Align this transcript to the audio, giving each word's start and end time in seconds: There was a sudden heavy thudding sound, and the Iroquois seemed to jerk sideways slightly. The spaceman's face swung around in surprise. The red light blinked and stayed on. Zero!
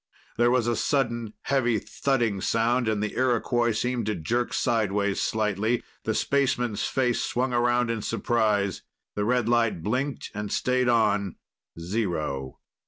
There 0.35 0.49
was 0.49 0.65
a 0.65 0.75
sudden 0.75 1.35
heavy 1.43 1.77
thudding 1.77 2.41
sound, 2.41 2.87
and 2.87 3.03
the 3.03 3.13
Iroquois 3.13 3.69
seemed 3.71 4.07
to 4.07 4.15
jerk 4.15 4.51
sideways 4.51 5.21
slightly. 5.21 5.83
The 6.05 6.15
spaceman's 6.15 6.85
face 6.85 7.23
swung 7.23 7.53
around 7.53 7.91
in 7.91 8.01
surprise. 8.01 8.81
The 9.13 9.25
red 9.25 9.47
light 9.47 9.83
blinked 9.83 10.31
and 10.33 10.51
stayed 10.51 10.89
on. 10.89 11.35
Zero! 11.79 12.57